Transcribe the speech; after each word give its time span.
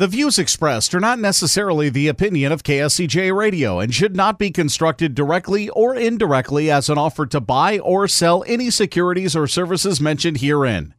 The 0.00 0.06
views 0.06 0.38
expressed 0.38 0.94
are 0.94 1.00
not 1.00 1.18
necessarily 1.18 1.90
the 1.90 2.08
opinion 2.08 2.52
of 2.52 2.62
KSCJ 2.62 3.36
Radio 3.36 3.80
and 3.80 3.94
should 3.94 4.16
not 4.16 4.38
be 4.38 4.50
constructed 4.50 5.14
directly 5.14 5.68
or 5.68 5.94
indirectly 5.94 6.70
as 6.70 6.88
an 6.88 6.96
offer 6.96 7.26
to 7.26 7.38
buy 7.38 7.78
or 7.80 8.08
sell 8.08 8.42
any 8.46 8.70
securities 8.70 9.36
or 9.36 9.46
services 9.46 10.00
mentioned 10.00 10.38
herein. 10.38 10.94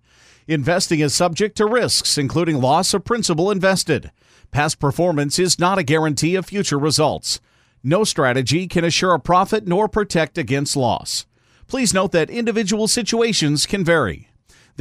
Investing 0.47 0.99
is 0.99 1.15
subject 1.15 1.57
to 1.57 1.65
risks, 1.65 2.15
including 2.15 2.61
loss 2.61 2.93
of 2.93 3.03
principal 3.03 3.49
invested. 3.49 4.11
Past 4.51 4.79
performance 4.79 5.40
is 5.40 5.58
not 5.58 5.79
a 5.79 5.83
guarantee 5.83 6.36
of 6.36 6.46
future 6.46 6.78
results. 6.78 7.42
No 7.83 8.04
strategy 8.04 8.68
can 8.68 8.86
assure 8.86 9.15
a 9.15 9.20
profit 9.20 9.68
nor 9.68 9.88
protect 9.88 10.38
against 10.38 10.78
loss. 10.78 11.26
Please 11.65 11.92
note 11.92 12.12
that 12.12 12.29
individual 12.29 12.88
situations 12.88 13.65
can 13.65 13.83
vary. 13.83 14.28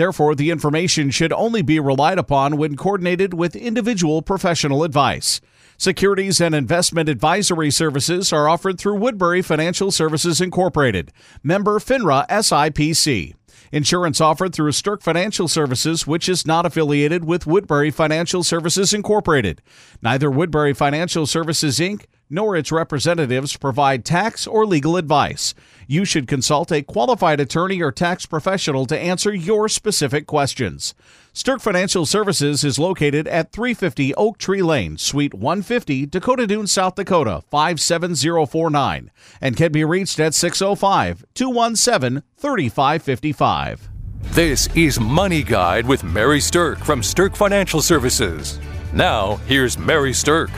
Therefore, 0.00 0.34
the 0.34 0.50
information 0.50 1.10
should 1.10 1.30
only 1.30 1.60
be 1.60 1.78
relied 1.78 2.16
upon 2.16 2.56
when 2.56 2.74
coordinated 2.74 3.34
with 3.34 3.54
individual 3.54 4.22
professional 4.22 4.82
advice. 4.82 5.42
Securities 5.76 6.40
and 6.40 6.54
investment 6.54 7.10
advisory 7.10 7.70
services 7.70 8.32
are 8.32 8.48
offered 8.48 8.80
through 8.80 8.96
Woodbury 8.96 9.42
Financial 9.42 9.90
Services 9.90 10.40
Incorporated, 10.40 11.12
member 11.42 11.78
FINRA 11.78 12.26
SIPC. 12.28 13.34
Insurance 13.72 14.22
offered 14.22 14.54
through 14.54 14.72
Stirk 14.72 15.02
Financial 15.02 15.48
Services, 15.48 16.06
which 16.06 16.30
is 16.30 16.46
not 16.46 16.64
affiliated 16.64 17.26
with 17.26 17.46
Woodbury 17.46 17.90
Financial 17.90 18.42
Services 18.42 18.94
Incorporated. 18.94 19.60
Neither 20.00 20.30
Woodbury 20.30 20.72
Financial 20.72 21.26
Services 21.26 21.78
Inc 21.78 22.06
nor 22.30 22.56
its 22.56 22.72
representatives 22.72 23.56
provide 23.56 24.04
tax 24.04 24.46
or 24.46 24.64
legal 24.64 24.96
advice. 24.96 25.52
You 25.86 26.04
should 26.04 26.28
consult 26.28 26.70
a 26.70 26.82
qualified 26.82 27.40
attorney 27.40 27.82
or 27.82 27.90
tax 27.90 28.24
professional 28.24 28.86
to 28.86 28.98
answer 28.98 29.34
your 29.34 29.68
specific 29.68 30.26
questions. 30.26 30.94
Stirk 31.32 31.60
Financial 31.60 32.06
Services 32.06 32.64
is 32.64 32.78
located 32.78 33.28
at 33.28 33.52
350 33.52 34.14
Oak 34.14 34.38
Tree 34.38 34.62
Lane, 34.62 34.96
Suite 34.96 35.34
150, 35.34 36.06
Dakota 36.06 36.46
Dunes, 36.46 36.72
South 36.72 36.94
Dakota 36.94 37.42
57049, 37.50 39.10
and 39.40 39.56
can 39.56 39.72
be 39.72 39.84
reached 39.84 40.18
at 40.20 40.34
605 40.34 41.24
217 41.34 42.22
3555. 42.36 43.88
This 44.22 44.68
is 44.76 45.00
Money 45.00 45.42
Guide 45.42 45.86
with 45.86 46.04
Mary 46.04 46.40
Stirk 46.40 46.78
from 46.78 47.02
Stirk 47.02 47.34
Financial 47.34 47.82
Services. 47.82 48.60
Now, 48.92 49.36
here's 49.46 49.76
Mary 49.76 50.12
Stirk. 50.12 50.50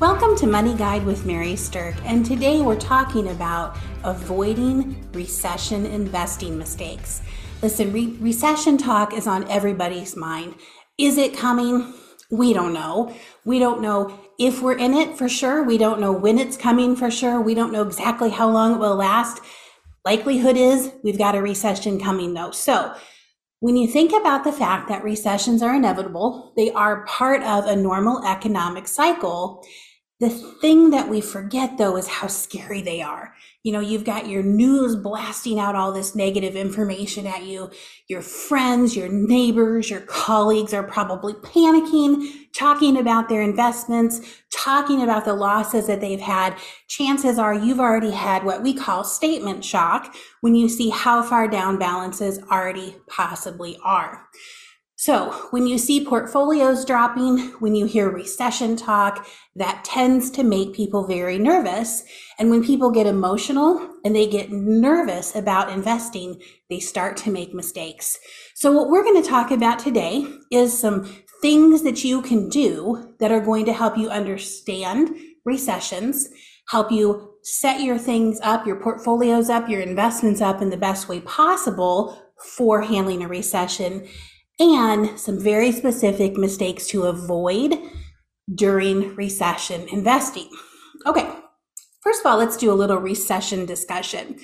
Welcome 0.00 0.36
to 0.38 0.48
Money 0.48 0.74
Guide 0.74 1.06
with 1.06 1.24
Mary 1.24 1.54
Stirk, 1.54 1.94
and 2.04 2.26
today 2.26 2.60
we're 2.60 2.74
talking 2.74 3.28
about 3.28 3.76
avoiding 4.02 4.96
recession 5.12 5.86
investing 5.86 6.58
mistakes. 6.58 7.22
Listen, 7.62 7.92
re- 7.92 8.16
recession 8.18 8.76
talk 8.76 9.14
is 9.14 9.28
on 9.28 9.48
everybody's 9.48 10.16
mind. 10.16 10.56
Is 10.98 11.16
it 11.16 11.36
coming? 11.36 11.94
We 12.28 12.52
don't 12.52 12.74
know. 12.74 13.14
We 13.44 13.60
don't 13.60 13.80
know 13.80 14.18
if 14.36 14.60
we're 14.60 14.76
in 14.76 14.94
it 14.94 15.16
for 15.16 15.28
sure. 15.28 15.62
We 15.62 15.78
don't 15.78 16.00
know 16.00 16.12
when 16.12 16.40
it's 16.40 16.56
coming 16.56 16.96
for 16.96 17.08
sure. 17.08 17.40
We 17.40 17.54
don't 17.54 17.72
know 17.72 17.82
exactly 17.82 18.30
how 18.30 18.50
long 18.50 18.74
it 18.74 18.78
will 18.78 18.96
last. 18.96 19.40
Likelihood 20.04 20.56
is 20.56 20.92
we've 21.04 21.18
got 21.18 21.36
a 21.36 21.40
recession 21.40 22.00
coming 22.00 22.34
though. 22.34 22.50
So, 22.50 22.94
when 23.60 23.78
you 23.78 23.88
think 23.88 24.12
about 24.12 24.44
the 24.44 24.52
fact 24.52 24.88
that 24.88 25.02
recessions 25.02 25.62
are 25.62 25.74
inevitable, 25.74 26.52
they 26.54 26.70
are 26.72 27.06
part 27.06 27.42
of 27.44 27.64
a 27.64 27.74
normal 27.74 28.22
economic 28.26 28.86
cycle. 28.86 29.64
The 30.24 30.30
thing 30.30 30.88
that 30.88 31.10
we 31.10 31.20
forget 31.20 31.76
though 31.76 31.98
is 31.98 32.08
how 32.08 32.28
scary 32.28 32.80
they 32.80 33.02
are. 33.02 33.34
You 33.62 33.72
know, 33.72 33.80
you've 33.80 34.06
got 34.06 34.26
your 34.26 34.42
news 34.42 34.96
blasting 34.96 35.58
out 35.58 35.76
all 35.76 35.92
this 35.92 36.14
negative 36.14 36.56
information 36.56 37.26
at 37.26 37.42
you. 37.42 37.70
Your 38.08 38.22
friends, 38.22 38.96
your 38.96 39.10
neighbors, 39.10 39.90
your 39.90 40.00
colleagues 40.00 40.72
are 40.72 40.82
probably 40.82 41.34
panicking, 41.34 42.26
talking 42.54 42.96
about 42.96 43.28
their 43.28 43.42
investments, 43.42 44.42
talking 44.50 45.02
about 45.02 45.26
the 45.26 45.34
losses 45.34 45.86
that 45.88 46.00
they've 46.00 46.18
had. 46.18 46.56
Chances 46.88 47.38
are 47.38 47.52
you've 47.52 47.78
already 47.78 48.12
had 48.12 48.44
what 48.44 48.62
we 48.62 48.72
call 48.72 49.04
statement 49.04 49.62
shock 49.62 50.14
when 50.40 50.54
you 50.54 50.70
see 50.70 50.88
how 50.88 51.22
far 51.22 51.48
down 51.48 51.78
balances 51.78 52.38
already 52.50 52.96
possibly 53.08 53.76
are. 53.84 54.26
So 54.96 55.32
when 55.50 55.66
you 55.66 55.76
see 55.76 56.04
portfolios 56.04 56.84
dropping, 56.84 57.38
when 57.58 57.74
you 57.74 57.84
hear 57.84 58.08
recession 58.08 58.76
talk, 58.76 59.26
that 59.56 59.84
tends 59.84 60.30
to 60.32 60.44
make 60.44 60.72
people 60.72 61.06
very 61.06 61.36
nervous. 61.36 62.04
And 62.38 62.48
when 62.48 62.64
people 62.64 62.92
get 62.92 63.06
emotional 63.06 63.96
and 64.04 64.14
they 64.14 64.28
get 64.28 64.52
nervous 64.52 65.34
about 65.34 65.70
investing, 65.70 66.40
they 66.70 66.78
start 66.78 67.16
to 67.18 67.32
make 67.32 67.52
mistakes. 67.52 68.18
So 68.54 68.70
what 68.70 68.88
we're 68.88 69.02
going 69.02 69.20
to 69.20 69.28
talk 69.28 69.50
about 69.50 69.80
today 69.80 70.26
is 70.52 70.78
some 70.78 71.04
things 71.42 71.82
that 71.82 72.04
you 72.04 72.22
can 72.22 72.48
do 72.48 73.14
that 73.18 73.32
are 73.32 73.40
going 73.40 73.64
to 73.64 73.72
help 73.72 73.98
you 73.98 74.08
understand 74.08 75.10
recessions, 75.44 76.28
help 76.68 76.92
you 76.92 77.34
set 77.42 77.80
your 77.80 77.98
things 77.98 78.38
up, 78.42 78.64
your 78.64 78.80
portfolios 78.80 79.50
up, 79.50 79.68
your 79.68 79.80
investments 79.80 80.40
up 80.40 80.62
in 80.62 80.70
the 80.70 80.76
best 80.76 81.08
way 81.08 81.20
possible 81.20 82.18
for 82.38 82.82
handling 82.82 83.22
a 83.22 83.28
recession 83.28 84.06
and 84.58 85.18
some 85.18 85.38
very 85.38 85.72
specific 85.72 86.36
mistakes 86.36 86.86
to 86.88 87.04
avoid 87.04 87.78
during 88.54 89.14
recession 89.14 89.88
investing. 89.88 90.48
Okay, 91.06 91.28
first 92.02 92.20
of 92.20 92.26
all, 92.26 92.38
let's 92.38 92.56
do 92.56 92.70
a 92.70 92.74
little 92.74 92.98
recession 92.98 93.66
discussion. 93.66 94.38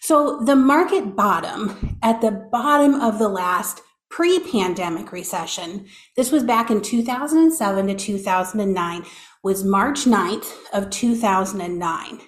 So, 0.00 0.40
the 0.40 0.56
market 0.56 1.16
bottom 1.16 1.98
at 2.02 2.20
the 2.20 2.30
bottom 2.52 2.94
of 2.94 3.18
the 3.18 3.28
last 3.28 3.80
pre 4.10 4.38
pandemic 4.38 5.12
recession, 5.12 5.86
this 6.16 6.30
was 6.30 6.42
back 6.42 6.70
in 6.70 6.82
2007 6.82 7.86
to 7.86 7.94
2009, 7.94 9.04
was 9.42 9.64
March 9.64 10.00
9th 10.04 10.52
of 10.72 10.90
2009. 10.90 12.20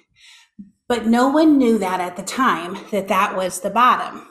But 0.89 1.07
no 1.07 1.29
one 1.29 1.59
knew 1.59 1.79
that 1.79 2.01
at 2.01 2.17
the 2.17 2.23
time 2.23 2.79
that 2.93 3.09
that 3.09 3.37
was 3.37 3.61
the 3.61 3.71
bottom. 3.71 4.27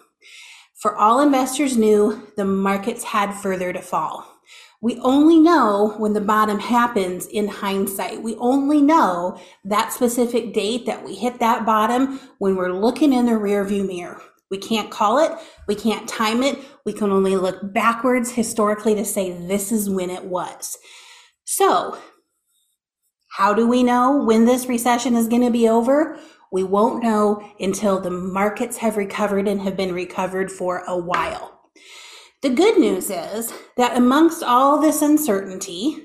For 0.86 0.96
all 0.96 1.20
investors 1.20 1.78
knew 1.78 2.32
the 2.38 2.46
markets 2.46 3.04
had 3.04 3.34
further 3.34 3.74
to 3.74 3.82
fall. 3.82 4.24
We 4.84 5.00
only 5.00 5.40
know 5.40 5.96
when 5.98 6.14
the 6.14 6.22
bottom 6.22 6.60
happens 6.60 7.26
in 7.26 7.48
hindsight. 7.48 8.22
We 8.22 8.36
only 8.36 8.84
know 8.84 9.42
that 9.64 9.94
specific 9.94 10.54
date 10.54 10.86
that 10.86 11.04
we 11.04 11.16
hit 11.16 11.40
that 11.40 11.66
bottom 11.66 12.20
when 12.38 12.56
we're 12.56 12.72
looking 12.72 13.14
in 13.14 13.26
the 13.26 13.32
rearview 13.32 13.88
mirror. 13.88 14.22
We 14.52 14.60
can't 14.60 14.92
call 14.92 15.18
it, 15.18 15.32
we 15.68 15.74
can't 15.74 16.08
time 16.08 16.44
it, 16.44 16.64
we 16.86 16.94
can 16.94 17.12
only 17.12 17.36
look 17.36 17.74
backwards 17.74 18.30
historically 18.34 18.94
to 18.94 19.06
say 19.06 19.32
this 19.32 19.72
is 19.72 19.90
when 19.90 20.12
it 20.12 20.26
was. 20.26 20.78
So, 21.46 21.98
how 23.30 23.56
do 23.56 23.68
we 23.68 23.82
know 23.82 24.24
when 24.24 24.46
this 24.46 24.68
recession 24.68 25.16
is 25.16 25.28
going 25.28 25.42
to 25.42 25.50
be 25.50 25.68
over? 25.68 26.20
We 26.56 26.64
won't 26.64 27.04
know 27.04 27.46
until 27.60 28.00
the 28.00 28.10
markets 28.10 28.78
have 28.78 28.96
recovered 28.96 29.46
and 29.46 29.60
have 29.60 29.76
been 29.76 29.94
recovered 29.94 30.50
for 30.50 30.84
a 30.88 30.98
while. 30.98 31.60
The 32.42 32.50
good 32.50 32.78
news 32.80 33.10
is 33.10 33.54
that 33.76 33.98
amongst 33.98 34.42
all 34.42 34.80
this 34.80 35.02
uncertainty, 35.02 36.02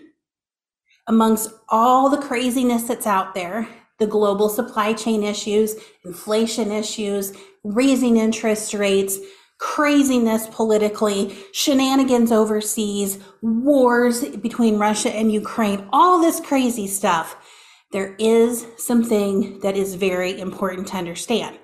amongst 1.06 1.52
all 1.68 2.10
the 2.10 2.18
craziness 2.18 2.82
that's 2.82 3.06
out 3.06 3.32
there, 3.32 3.68
the 4.00 4.08
global 4.08 4.48
supply 4.48 4.92
chain 4.92 5.22
issues, 5.22 5.76
inflation 6.04 6.72
issues, 6.72 7.32
raising 7.62 8.16
interest 8.16 8.74
rates, 8.74 9.20
craziness 9.58 10.48
politically, 10.48 11.36
shenanigans 11.52 12.32
overseas, 12.32 13.20
wars 13.40 14.24
between 14.38 14.80
Russia 14.80 15.14
and 15.14 15.30
Ukraine, 15.30 15.86
all 15.92 16.20
this 16.20 16.40
crazy 16.40 16.88
stuff 16.88 17.36
there 17.92 18.14
is 18.18 18.66
something 18.76 19.60
that 19.60 19.76
is 19.76 19.94
very 19.94 20.38
important 20.38 20.88
to 20.88 20.96
understand. 20.96 21.58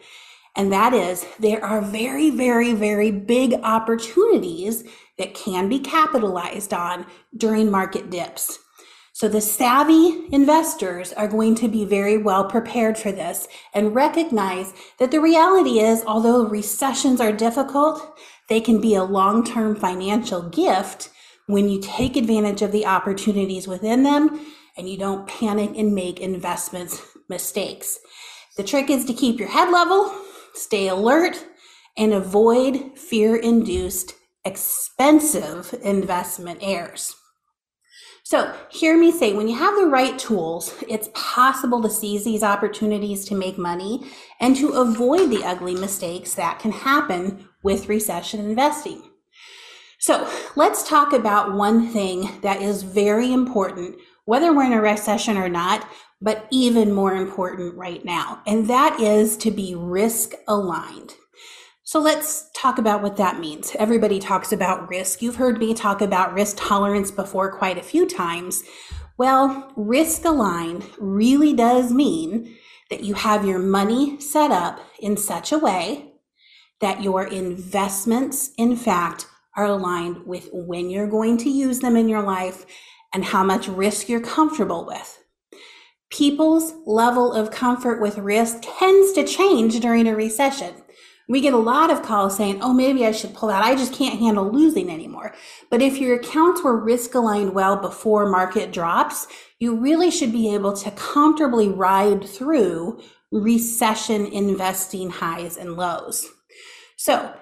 And 0.56 0.72
that 0.72 0.94
is 0.94 1.26
there 1.38 1.64
are 1.64 1.82
very, 1.82 2.30
very, 2.30 2.72
very 2.72 3.10
big 3.10 3.54
opportunities 3.62 4.84
that 5.18 5.34
can 5.34 5.68
be 5.68 5.78
capitalized 5.78 6.72
on 6.72 7.06
during 7.36 7.70
market 7.70 8.10
dips. 8.10 8.58
So 9.12 9.28
the 9.28 9.40
savvy 9.40 10.26
investors 10.30 11.12
are 11.14 11.28
going 11.28 11.54
to 11.56 11.68
be 11.68 11.86
very 11.86 12.18
well 12.18 12.44
prepared 12.44 12.98
for 12.98 13.12
this 13.12 13.48
and 13.72 13.94
recognize 13.94 14.74
that 14.98 15.10
the 15.10 15.22
reality 15.22 15.78
is, 15.78 16.04
although 16.06 16.46
recessions 16.46 17.18
are 17.18 17.32
difficult, 17.32 18.18
they 18.50 18.60
can 18.60 18.78
be 18.78 18.94
a 18.94 19.04
long-term 19.04 19.76
financial 19.76 20.50
gift 20.50 21.08
when 21.46 21.68
you 21.68 21.80
take 21.80 22.16
advantage 22.16 22.60
of 22.60 22.72
the 22.72 22.84
opportunities 22.84 23.66
within 23.66 24.02
them 24.02 24.38
and 24.76 24.88
you 24.88 24.98
don't 24.98 25.28
panic 25.28 25.72
and 25.76 25.94
make 25.94 26.20
investments 26.20 27.02
mistakes. 27.28 27.98
The 28.56 28.64
trick 28.64 28.90
is 28.90 29.04
to 29.06 29.14
keep 29.14 29.38
your 29.38 29.48
head 29.48 29.70
level, 29.70 30.14
stay 30.54 30.88
alert, 30.88 31.44
and 31.96 32.12
avoid 32.12 32.98
fear 32.98 33.36
induced 33.36 34.14
expensive 34.44 35.74
investment 35.82 36.60
errors. 36.62 37.14
So, 38.22 38.52
hear 38.70 38.98
me 38.98 39.12
say 39.12 39.34
when 39.34 39.46
you 39.46 39.56
have 39.56 39.76
the 39.76 39.86
right 39.86 40.18
tools, 40.18 40.74
it's 40.88 41.10
possible 41.14 41.80
to 41.82 41.88
seize 41.88 42.24
these 42.24 42.42
opportunities 42.42 43.24
to 43.26 43.36
make 43.36 43.56
money 43.56 44.10
and 44.40 44.56
to 44.56 44.72
avoid 44.72 45.30
the 45.30 45.44
ugly 45.44 45.74
mistakes 45.74 46.34
that 46.34 46.58
can 46.58 46.72
happen 46.72 47.48
with 47.62 47.88
recession 47.88 48.40
investing. 48.40 49.02
So 49.98 50.28
let's 50.56 50.88
talk 50.88 51.12
about 51.12 51.54
one 51.54 51.88
thing 51.88 52.40
that 52.42 52.60
is 52.60 52.82
very 52.82 53.32
important, 53.32 53.96
whether 54.26 54.52
we're 54.52 54.64
in 54.64 54.74
a 54.74 54.80
recession 54.82 55.38
or 55.38 55.48
not, 55.48 55.88
but 56.20 56.46
even 56.50 56.92
more 56.92 57.14
important 57.14 57.74
right 57.76 58.04
now, 58.04 58.42
and 58.46 58.68
that 58.68 59.00
is 59.00 59.36
to 59.38 59.50
be 59.50 59.74
risk 59.74 60.32
aligned. 60.46 61.14
So 61.84 62.00
let's 62.00 62.50
talk 62.50 62.78
about 62.78 63.00
what 63.00 63.16
that 63.16 63.38
means. 63.38 63.74
Everybody 63.78 64.18
talks 64.18 64.50
about 64.52 64.88
risk. 64.88 65.22
You've 65.22 65.36
heard 65.36 65.58
me 65.58 65.72
talk 65.72 66.00
about 66.00 66.34
risk 66.34 66.56
tolerance 66.58 67.12
before 67.12 67.56
quite 67.56 67.78
a 67.78 67.82
few 67.82 68.06
times. 68.08 68.64
Well, 69.18 69.72
risk 69.76 70.24
aligned 70.24 70.84
really 70.98 71.52
does 71.52 71.92
mean 71.92 72.56
that 72.90 73.04
you 73.04 73.14
have 73.14 73.46
your 73.46 73.60
money 73.60 74.18
set 74.20 74.50
up 74.50 74.80
in 74.98 75.16
such 75.16 75.52
a 75.52 75.58
way 75.58 76.12
that 76.80 77.02
your 77.02 77.24
investments, 77.24 78.50
in 78.58 78.76
fact, 78.76 79.26
are 79.56 79.66
aligned 79.66 80.26
with 80.26 80.48
when 80.52 80.90
you're 80.90 81.08
going 81.08 81.38
to 81.38 81.50
use 81.50 81.80
them 81.80 81.96
in 81.96 82.08
your 82.08 82.22
life 82.22 82.66
and 83.16 83.24
how 83.24 83.42
much 83.42 83.66
risk 83.66 84.10
you're 84.10 84.20
comfortable 84.20 84.84
with. 84.84 85.24
People's 86.10 86.74
level 86.84 87.32
of 87.32 87.50
comfort 87.50 87.98
with 87.98 88.18
risk 88.18 88.58
tends 88.78 89.14
to 89.14 89.24
change 89.24 89.80
during 89.80 90.06
a 90.06 90.14
recession. 90.14 90.74
We 91.26 91.40
get 91.40 91.54
a 91.54 91.56
lot 91.56 91.90
of 91.90 92.02
calls 92.02 92.36
saying, 92.36 92.58
oh, 92.60 92.74
maybe 92.74 93.06
I 93.06 93.12
should 93.12 93.32
pull 93.32 93.48
out. 93.48 93.64
I 93.64 93.74
just 93.74 93.94
can't 93.94 94.20
handle 94.20 94.52
losing 94.52 94.90
anymore. 94.90 95.34
But 95.70 95.80
if 95.80 95.96
your 95.96 96.16
accounts 96.16 96.62
were 96.62 96.76
risk 96.76 97.14
aligned 97.14 97.54
well 97.54 97.78
before 97.78 98.28
market 98.28 98.70
drops, 98.70 99.28
you 99.60 99.74
really 99.74 100.10
should 100.10 100.30
be 100.30 100.52
able 100.52 100.74
to 100.74 100.90
comfortably 100.90 101.70
ride 101.70 102.28
through 102.28 103.00
recession 103.32 104.26
investing 104.26 105.08
highs 105.08 105.56
and 105.56 105.72
lows. 105.72 106.28
So, 106.98 107.32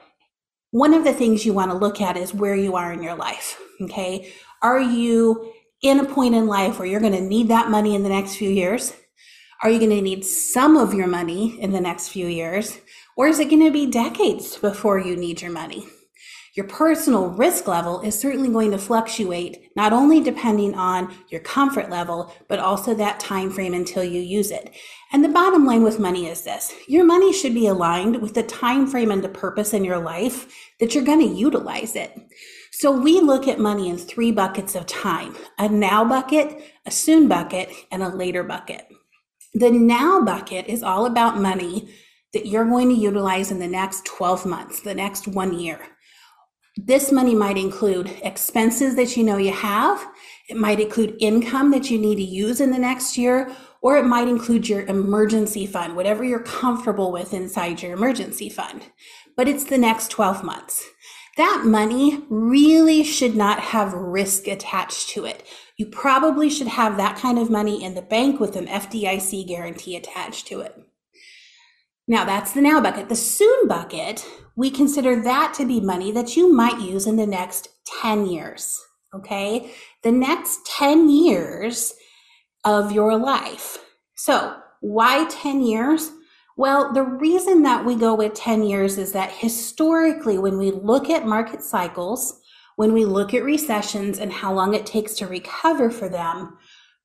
one 0.71 0.95
of 0.95 1.03
the 1.03 1.13
things 1.13 1.45
you 1.45 1.53
want 1.53 1.73
to 1.73 1.77
look 1.77 2.01
at 2.01 2.17
is 2.17 2.33
where 2.33 2.55
you 2.55 2.77
are 2.77 2.93
in 2.93 3.03
your 3.03 3.17
life. 3.17 3.61
Okay. 3.83 4.33
Are 4.63 4.81
you 4.81 5.53
in 5.85 6.01
a 6.01 6.05
point 6.05 6.35
in 6.35 6.47
life 6.47 6.79
where 6.79 6.89
you're 6.89 6.99
going 6.99 7.13
to 7.13 7.21
need 7.21 7.49
that 7.49 7.71
money 7.71 7.95
in 7.95 8.03
the 8.03 8.09
next 8.09 8.37
few 8.37 8.49
years? 8.49 8.95
Are 9.63 9.71
you 9.71 9.79
going 9.79 9.91
to 9.91 10.01
need 10.01 10.25
some 10.25 10.79
of 10.79 10.95
your 10.95 11.07
money 11.07 11.61
in 11.61 11.73
the 11.73 11.81
next 11.81 12.09
few 12.09 12.27
years? 12.27 12.79
Or 13.17 13.29
is 13.29 13.39
it 13.39 13.51
going 13.51 13.65
to 13.65 13.71
be 13.71 13.91
decades 13.91 14.57
before 14.57 14.99
you 14.99 15.15
need 15.15 15.43
your 15.43 15.51
money? 15.51 15.87
Your 16.57 16.67
personal 16.69 17.31
risk 17.31 17.69
level 17.69 18.01
is 18.01 18.19
certainly 18.19 18.49
going 18.49 18.71
to 18.71 18.79
fluctuate, 18.79 19.73
not 19.77 19.93
only 19.93 20.21
depending 20.23 20.75
on 20.75 21.15
your 21.29 21.41
comfort 21.41 21.91
level, 21.91 22.33
but 22.49 22.61
also 22.61 22.95
that 22.95 23.21
time 23.21 23.51
frame 23.51 23.75
until 23.75 24.05
you 24.05 24.21
use 24.21 24.51
it. 24.51 24.71
And 25.13 25.23
the 25.23 25.29
bottom 25.29 25.67
line 25.67 25.83
with 25.83 25.99
money 25.99 26.29
is 26.29 26.43
this. 26.43 26.73
Your 26.89 27.05
money 27.05 27.33
should 27.33 27.55
be 27.55 27.67
aligned 27.67 28.23
with 28.23 28.35
the 28.35 28.43
time 28.45 28.87
frame 28.87 29.11
and 29.11 29.23
the 29.23 29.29
purpose 29.29 29.75
in 29.75 29.85
your 29.85 29.99
life 29.99 30.47
that 30.81 30.95
you're 30.95 31.05
going 31.05 31.21
to 31.21 31.35
utilize 31.35 31.95
it. 31.95 32.17
So 32.79 32.91
we 32.91 33.21
look 33.21 33.47
at 33.47 33.61
money 33.61 33.89
in 33.89 33.97
three 33.97 34.33
buckets 34.33 34.75
of 34.75 34.87
time, 34.87 35.37
a 35.59 35.69
now 35.69 36.05
bucket, 36.05 36.61
a 36.85 36.91
soon 36.91 37.29
bucket, 37.29 37.71
and 37.93 38.03
a 38.03 38.09
later 38.09 38.43
bucket. 38.43 38.89
The 39.53 39.71
now 39.71 40.23
bucket 40.23 40.67
is 40.67 40.83
all 40.83 41.07
about 41.07 41.39
money 41.39 41.89
that 42.33 42.47
you're 42.47 42.65
going 42.65 42.89
to 42.89 42.97
utilize 42.97 43.53
in 43.53 43.61
the 43.61 43.69
next 43.69 44.05
12 44.07 44.45
months, 44.45 44.81
the 44.81 44.93
next 44.93 45.29
one 45.29 45.57
year. 45.57 45.87
This 46.77 47.13
money 47.13 47.37
might 47.37 47.57
include 47.57 48.11
expenses 48.25 48.97
that 48.97 49.17
you 49.17 49.23
know 49.23 49.37
you 49.37 49.53
have. 49.53 50.05
It 50.49 50.57
might 50.57 50.81
include 50.81 51.17
income 51.21 51.71
that 51.71 51.93
you 51.93 51.99
need 51.99 52.17
to 52.17 52.25
use 52.25 52.61
in 52.61 52.73
the 52.73 52.79
next 52.79 53.17
year, 53.17 53.55
or 53.83 53.97
it 53.99 54.05
might 54.05 54.27
include 54.27 54.69
your 54.69 54.85
emergency 54.87 55.65
fund, 55.65 55.95
whatever 55.95 56.25
you're 56.25 56.43
comfortable 56.43 57.13
with 57.13 57.33
inside 57.33 57.83
your 57.83 57.93
emergency 57.93 58.49
fund. 58.49 58.83
But 59.37 59.47
it's 59.47 59.65
the 59.65 59.79
next 59.79 60.11
12 60.11 60.43
months. 60.43 60.85
That 61.37 61.63
money 61.65 62.23
really 62.29 63.03
should 63.03 63.35
not 63.35 63.59
have 63.59 63.93
risk 63.93 64.47
attached 64.47 65.09
to 65.11 65.25
it. 65.25 65.45
You 65.77 65.87
probably 65.87 66.49
should 66.49 66.69
have 66.69 66.97
that 66.97 67.17
kind 67.17 67.39
of 67.39 67.51
money 67.51 67.83
in 67.83 67.95
the 67.95 68.03
bank 68.03 68.39
with 68.39 68.55
an 68.55 68.67
FDIC 68.69 69.47
guarantee 69.49 69.97
attached 69.97 70.47
to 70.49 70.61
it. 70.61 70.81
Now 72.07 72.25
that's 72.25 72.53
the 72.53 72.61
now 72.61 72.81
bucket. 72.81 73.09
The 73.09 73.17
soon 73.17 73.67
bucket, 73.67 74.25
we 74.57 74.71
consider 74.71 75.21
that 75.23 75.55
to 75.55 75.67
be 75.67 75.81
money 75.81 76.13
that 76.13 76.37
you 76.37 76.53
might 76.53 76.81
use 76.81 77.07
in 77.07 77.17
the 77.17 77.27
next 77.27 77.69
10 78.01 78.27
years. 78.27 78.81
Okay. 79.13 79.73
The 80.03 80.13
next 80.13 80.67
10 80.67 81.09
years 81.09 81.95
of 82.65 82.93
your 82.93 83.17
life. 83.17 83.79
So 84.15 84.57
why 84.81 85.27
10 85.29 85.63
years? 85.63 86.13
Well, 86.57 86.93
the 86.93 87.03
reason 87.03 87.63
that 87.63 87.85
we 87.85 87.97
go 87.97 88.15
with 88.15 88.35
10 88.35 88.63
years 88.63 88.97
is 88.97 89.13
that 89.13 89.33
historically, 89.33 90.39
when 90.39 90.57
we 90.57 90.71
look 90.71 91.11
at 91.11 91.27
market 91.27 91.63
cycles, 91.63 92.41
when 92.77 92.93
we 92.93 93.05
look 93.05 93.35
at 93.35 93.43
recessions 93.43 94.19
and 94.19 94.33
how 94.33 94.53
long 94.53 94.73
it 94.73 94.87
takes 94.87 95.15
to 95.15 95.27
recover 95.27 95.91
for 95.91 96.09
them, 96.09 96.57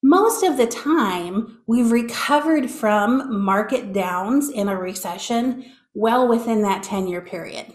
most 0.04 0.44
of 0.44 0.58
the 0.58 0.68
time, 0.68 1.62
we've 1.68 1.92
recovered 1.92 2.70
from 2.70 3.44
market 3.44 3.92
downs 3.92 4.50
in 4.50 4.70
a 4.70 4.78
recession 4.78 5.66
well 5.96 6.28
within 6.28 6.62
that 6.62 6.84
10 6.84 7.08
year 7.08 7.22
period. 7.22 7.66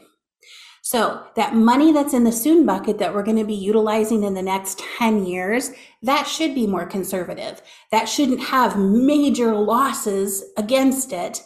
So 0.83 1.25
that 1.35 1.55
money 1.55 1.93
that's 1.93 2.15
in 2.15 2.25
the 2.25 2.33
soon 2.33 2.65
bucket 2.67 2.99
that 2.99 3.13
we're 3.15 3.23
going 3.23 3.39
to 3.39 3.45
be 3.45 3.55
utilizing 3.55 4.23
in 4.23 4.35
the 4.35 4.43
next 4.43 4.79
10 4.99 5.27
years, 5.27 5.73
that 6.03 6.29
should 6.29 6.55
be 6.55 6.67
more 6.67 6.87
conservative. 6.87 7.63
That 7.91 8.05
shouldn't 8.05 8.41
have 8.45 8.79
major 8.79 9.55
losses 9.55 10.45
against 10.57 11.13
it 11.13 11.43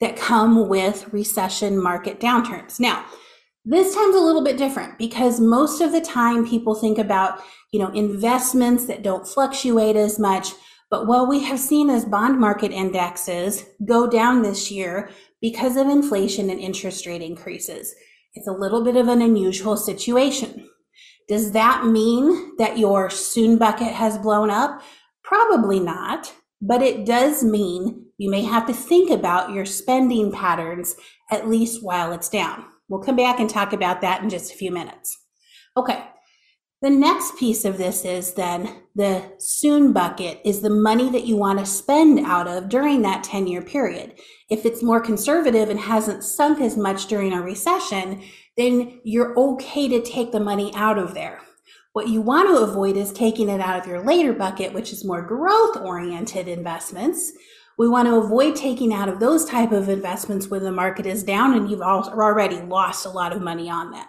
that 0.00 0.16
come 0.16 0.68
with 0.68 1.12
recession 1.12 1.82
market 1.82 2.20
downturns. 2.20 2.78
Now, 2.78 3.04
this 3.64 3.94
time's 3.94 4.14
a 4.14 4.20
little 4.20 4.42
bit 4.42 4.56
different 4.56 4.96
because 4.96 5.40
most 5.40 5.80
of 5.80 5.92
the 5.92 6.00
time 6.00 6.48
people 6.48 6.74
think 6.74 6.98
about, 6.98 7.40
you 7.72 7.78
know, 7.78 7.88
investments 7.88 8.86
that 8.86 9.02
don't 9.02 9.26
fluctuate 9.26 9.96
as 9.96 10.18
much. 10.18 10.52
But 10.90 11.06
what 11.06 11.28
we 11.28 11.44
have 11.44 11.58
seen 11.58 11.90
as 11.90 12.04
bond 12.04 12.40
market 12.40 12.72
indexes 12.72 13.64
go 13.84 14.08
down 14.08 14.42
this 14.42 14.70
year 14.70 15.10
because 15.42 15.76
of 15.76 15.88
inflation 15.88 16.48
and 16.48 16.58
interest 16.58 17.06
rate 17.06 17.20
increases. 17.20 17.94
It's 18.34 18.48
a 18.48 18.52
little 18.52 18.82
bit 18.82 18.96
of 18.96 19.08
an 19.08 19.20
unusual 19.20 19.76
situation. 19.76 20.68
Does 21.28 21.52
that 21.52 21.84
mean 21.84 22.56
that 22.56 22.78
your 22.78 23.10
soon 23.10 23.58
bucket 23.58 23.92
has 23.92 24.16
blown 24.16 24.48
up? 24.48 24.80
Probably 25.22 25.78
not, 25.78 26.32
but 26.62 26.80
it 26.80 27.04
does 27.04 27.44
mean 27.44 28.06
you 28.18 28.30
may 28.30 28.42
have 28.42 28.66
to 28.66 28.74
think 28.74 29.10
about 29.10 29.52
your 29.52 29.64
spending 29.64 30.30
patterns 30.30 30.96
at 31.30 31.48
least 31.48 31.82
while 31.82 32.12
it's 32.12 32.28
down. 32.28 32.64
We'll 32.88 33.00
come 33.00 33.16
back 33.16 33.38
and 33.38 33.48
talk 33.48 33.72
about 33.72 34.00
that 34.00 34.22
in 34.22 34.28
just 34.28 34.52
a 34.52 34.56
few 34.56 34.72
minutes. 34.72 35.16
Okay. 35.76 36.04
The 36.80 36.90
next 36.90 37.36
piece 37.36 37.64
of 37.64 37.76
this 37.76 38.04
is 38.04 38.34
then 38.34 38.82
the 38.94 39.32
soon 39.38 39.92
bucket 39.92 40.40
is 40.44 40.60
the 40.60 40.70
money 40.70 41.10
that 41.10 41.24
you 41.24 41.36
want 41.36 41.58
to 41.58 41.66
spend 41.66 42.20
out 42.20 42.46
of 42.46 42.68
during 42.68 43.02
that 43.02 43.24
10 43.24 43.48
year 43.48 43.62
period. 43.62 44.14
If 44.48 44.64
it's 44.64 44.82
more 44.82 45.00
conservative 45.00 45.70
and 45.70 45.80
hasn't 45.80 46.22
sunk 46.22 46.60
as 46.60 46.76
much 46.76 47.06
during 47.06 47.32
a 47.32 47.42
recession, 47.42 48.22
then 48.56 49.00
you're 49.02 49.36
okay 49.38 49.88
to 49.88 50.02
take 50.02 50.30
the 50.30 50.40
money 50.40 50.72
out 50.74 50.98
of 50.98 51.14
there. 51.14 51.40
What 51.94 52.08
you 52.08 52.20
want 52.20 52.48
to 52.48 52.62
avoid 52.62 52.96
is 52.96 53.12
taking 53.12 53.48
it 53.48 53.60
out 53.60 53.80
of 53.80 53.86
your 53.86 54.04
later 54.04 54.32
bucket, 54.32 54.72
which 54.72 54.92
is 54.92 55.04
more 55.04 55.22
growth 55.22 55.78
oriented 55.78 56.46
investments, 56.46 57.32
we 57.78 57.88
want 57.88 58.08
to 58.08 58.16
avoid 58.16 58.56
taking 58.56 58.92
out 58.92 59.08
of 59.08 59.20
those 59.20 59.44
type 59.44 59.70
of 59.70 59.88
investments 59.88 60.48
when 60.48 60.64
the 60.64 60.72
market 60.72 61.06
is 61.06 61.22
down 61.22 61.54
and 61.54 61.70
you've 61.70 61.80
already 61.80 62.60
lost 62.62 63.06
a 63.06 63.10
lot 63.10 63.32
of 63.32 63.40
money 63.40 63.70
on 63.70 63.92
that. 63.92 64.08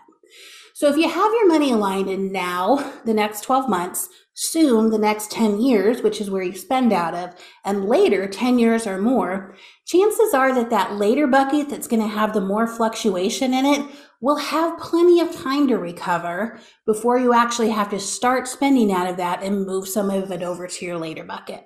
So 0.74 0.88
if 0.88 0.98
you 0.98 1.08
have 1.08 1.34
your 1.34 1.48
money 1.48 1.72
aligned 1.72 2.10
in 2.10 2.32
now, 2.32 2.94
the 3.06 3.14
next 3.14 3.42
12 3.42 3.70
months, 3.70 4.08
soon 4.34 4.90
the 4.90 4.98
next 4.98 5.30
10 5.30 5.60
years, 5.60 6.02
which 6.02 6.22
is 6.22 6.32
where 6.32 6.42
you 6.42 6.56
spend 6.56 6.94
out 6.94 7.14
of, 7.14 7.36
and 7.66 7.86
later 7.86 8.28
10 8.28 8.58
years 8.58 8.88
or 8.88 8.98
more, 8.98 9.56
chances 9.86 10.34
are 10.34 10.56
that 10.56 10.70
that 10.70 10.96
later 10.96 11.28
bucket 11.28 11.70
that's 11.70 11.88
going 11.88 12.02
to 12.02 12.08
have 12.08 12.34
the 12.34 12.42
more 12.42 12.66
fluctuation 12.66 13.54
in 13.54 13.66
it 13.66 13.86
will 14.22 14.38
have 14.38 14.80
plenty 14.80 15.20
of 15.20 15.36
time 15.36 15.68
to 15.68 15.78
recover 15.78 16.60
before 16.86 17.20
you 17.20 17.34
actually 17.34 17.70
have 17.70 17.90
to 17.90 18.00
start 18.00 18.48
spending 18.48 18.92
out 18.92 19.10
of 19.10 19.18
that 19.18 19.44
and 19.44 19.66
move 19.66 19.88
some 19.88 20.10
of 20.10 20.32
it 20.32 20.42
over 20.42 20.66
to 20.66 20.86
your 20.86 20.98
later 20.98 21.24
bucket. 21.24 21.66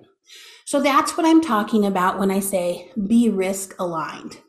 So 0.66 0.82
that's 0.82 1.18
what 1.18 1.26
I'm 1.26 1.42
talking 1.42 1.86
about 1.86 2.20
when 2.20 2.32
I 2.32 2.40
say 2.40 2.92
be 3.08 3.30
risk 3.30 3.76
aligned. 3.80 4.40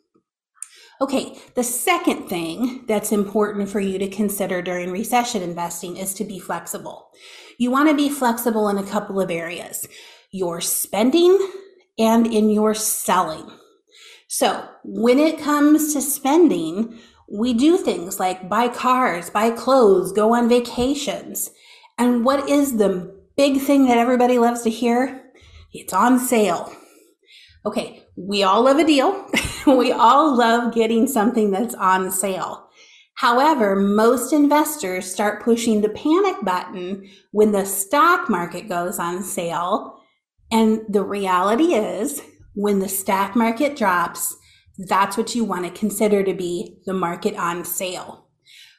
Okay, 1.00 1.38
the 1.54 1.64
second 1.64 2.28
thing 2.28 2.84
that's 2.86 3.10
important 3.10 3.68
for 3.68 3.80
you 3.80 3.98
to 3.98 4.08
consider 4.08 4.62
during 4.62 4.90
recession 4.90 5.42
investing 5.42 5.96
is 5.96 6.14
to 6.14 6.24
be 6.24 6.38
flexible. 6.38 7.10
You 7.58 7.70
want 7.70 7.88
to 7.88 7.96
be 7.96 8.08
flexible 8.08 8.68
in 8.68 8.78
a 8.78 8.86
couple 8.86 9.20
of 9.20 9.30
areas 9.30 9.86
your 10.30 10.60
spending 10.60 11.38
and 11.98 12.26
in 12.26 12.50
your 12.50 12.74
selling. 12.74 13.48
So, 14.26 14.68
when 14.82 15.20
it 15.20 15.38
comes 15.38 15.92
to 15.92 16.00
spending, 16.00 16.98
we 17.30 17.54
do 17.54 17.76
things 17.76 18.18
like 18.18 18.48
buy 18.48 18.68
cars, 18.68 19.30
buy 19.30 19.50
clothes, 19.50 20.12
go 20.12 20.34
on 20.34 20.48
vacations. 20.48 21.50
And 21.98 22.24
what 22.24 22.48
is 22.48 22.78
the 22.78 23.14
big 23.36 23.60
thing 23.60 23.86
that 23.86 23.98
everybody 23.98 24.38
loves 24.38 24.62
to 24.62 24.70
hear? 24.70 25.23
It's 25.74 25.92
on 25.92 26.20
sale. 26.20 26.72
Okay, 27.66 28.04
we 28.16 28.44
all 28.44 28.62
love 28.62 28.78
a 28.78 28.84
deal. 28.84 29.28
we 29.66 29.90
all 29.90 30.36
love 30.36 30.72
getting 30.72 31.08
something 31.08 31.50
that's 31.50 31.74
on 31.74 32.12
sale. 32.12 32.68
However, 33.16 33.74
most 33.74 34.32
investors 34.32 35.10
start 35.10 35.42
pushing 35.42 35.80
the 35.80 35.88
panic 35.88 36.36
button 36.42 37.10
when 37.32 37.50
the 37.50 37.64
stock 37.64 38.30
market 38.30 38.68
goes 38.68 39.00
on 39.00 39.22
sale. 39.22 40.00
And 40.52 40.82
the 40.88 41.02
reality 41.02 41.74
is, 41.74 42.22
when 42.54 42.78
the 42.78 42.88
stock 42.88 43.34
market 43.34 43.76
drops, 43.76 44.36
that's 44.78 45.16
what 45.16 45.34
you 45.34 45.44
want 45.44 45.64
to 45.64 45.78
consider 45.78 46.22
to 46.22 46.34
be 46.34 46.78
the 46.86 46.94
market 46.94 47.34
on 47.36 47.64
sale. 47.64 48.28